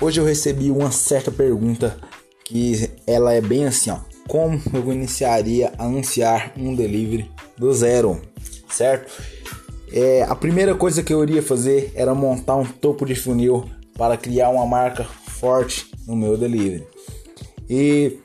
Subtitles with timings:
[0.00, 1.98] hoje eu recebi uma certa pergunta
[2.44, 3.98] que ela é bem assim, ó.
[4.26, 8.20] Como eu iniciaria a anunciar um delivery do zero,
[8.70, 9.10] certo?
[9.90, 13.64] É, a primeira coisa que eu iria fazer era montar um topo de funil
[13.96, 16.86] para criar uma marca forte no meu delivery.
[17.68, 18.18] E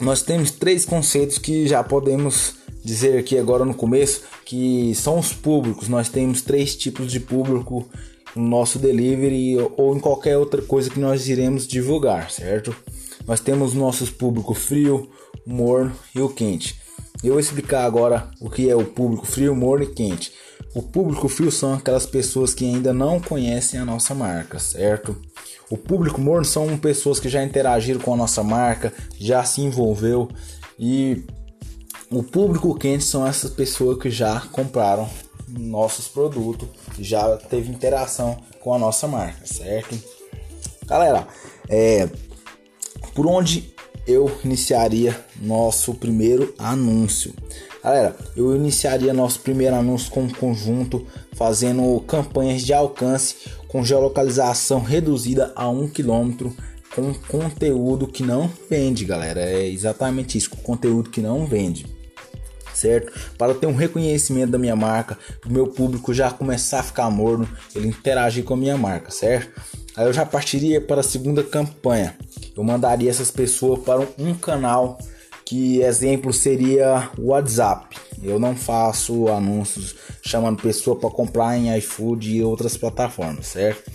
[0.00, 5.32] nós temos três conceitos que já podemos dizer aqui agora no começo que são os
[5.32, 5.88] públicos.
[5.88, 7.88] Nós temos três tipos de público
[8.34, 12.74] no nosso delivery ou em qualquer outra coisa que nós iremos divulgar, certo?
[13.26, 15.08] Nós temos nossos público frio,
[15.46, 16.80] morno e o quente.
[17.22, 20.32] Eu vou explicar agora o que é o público frio, morno e quente.
[20.74, 25.16] O público frio são aquelas pessoas que ainda não conhecem a nossa marca, certo?
[25.70, 30.28] O público morno são pessoas que já interagiram com a nossa marca, já se envolveu
[30.78, 31.24] e
[32.10, 35.08] o público quente são essas pessoas que já compraram
[35.58, 36.68] nossos produtos,
[36.98, 39.98] já teve interação com a nossa marca, certo?
[40.86, 41.26] Galera,
[41.68, 42.08] é,
[43.14, 43.72] por onde
[44.06, 47.32] eu iniciaria nosso primeiro anúncio?
[47.82, 53.36] Galera, eu iniciaria nosso primeiro anúncio com um conjunto fazendo campanhas de alcance
[53.68, 56.50] com geolocalização reduzida a 1 km
[56.94, 59.40] com conteúdo que não vende, galera.
[59.40, 61.86] É exatamente isso, conteúdo que não vende.
[62.74, 63.12] Certo?
[63.38, 67.48] Para ter um reconhecimento da minha marca, o meu público já começar a ficar morno,
[67.74, 69.62] ele interagir com a minha marca, certo?
[69.96, 72.16] Aí eu já partiria para a segunda campanha.
[72.56, 74.98] Eu mandaria essas pessoas para um canal
[75.44, 77.96] que exemplo seria o WhatsApp.
[78.22, 83.90] Eu não faço anúncios chamando pessoa para comprar em iFood e outras plataformas, certo?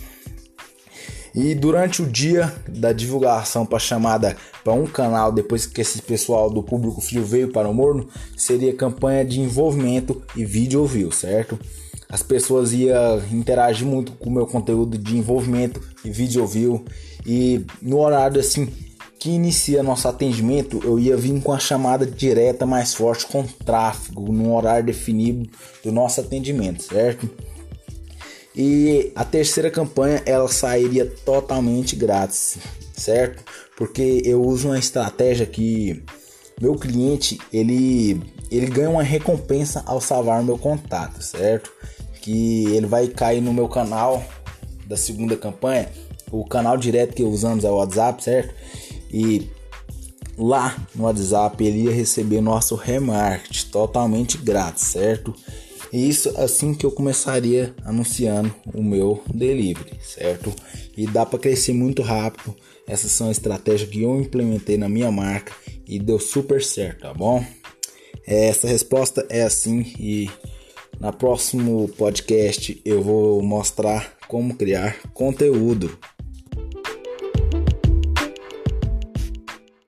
[1.34, 6.50] E durante o dia da divulgação para chamada para um canal, depois que esse pessoal
[6.50, 11.58] do público frio veio para o Morno, seria campanha de envolvimento e vídeo view, certo?
[12.08, 16.84] As pessoas iam interagir muito com o meu conteúdo de envolvimento e vídeo view.
[17.24, 18.68] E no horário assim
[19.20, 24.32] que inicia nosso atendimento, eu ia vir com a chamada direta mais forte com tráfego,
[24.32, 25.48] no horário definido
[25.84, 27.28] do nosso atendimento, certo?
[28.54, 32.58] E a terceira campanha ela sairia totalmente grátis,
[32.96, 33.44] certo?
[33.76, 36.02] Porque eu uso uma estratégia que
[36.60, 41.70] meu cliente ele ele ganha uma recompensa ao salvar meu contato, certo?
[42.20, 44.22] Que ele vai cair no meu canal
[44.86, 45.88] da segunda campanha,
[46.32, 48.52] o canal direto que usamos é o WhatsApp, certo?
[49.12, 49.48] E
[50.36, 55.34] lá no WhatsApp ele ia receber nosso remarketing totalmente grátis, certo?
[55.92, 60.52] E isso assim que eu começaria anunciando o meu delivery, certo?
[60.96, 62.54] E dá para crescer muito rápido.
[62.86, 65.52] Essas são estratégias que eu implementei na minha marca
[65.86, 67.44] e deu super certo, tá bom?
[68.26, 70.30] Essa resposta é assim e
[71.00, 75.98] na próximo podcast eu vou mostrar como criar conteúdo.